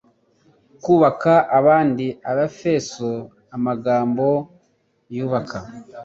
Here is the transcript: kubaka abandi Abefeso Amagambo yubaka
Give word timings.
kubaka 0.83 1.33
abandi 1.59 2.05
Abefeso 2.31 3.09
Amagambo 3.55 4.27
yubaka 5.15 5.59